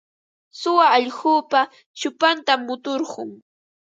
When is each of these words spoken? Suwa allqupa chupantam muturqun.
Suwa 0.59 0.85
allqupa 0.97 1.59
chupantam 1.99 2.59
muturqun. 2.67 3.29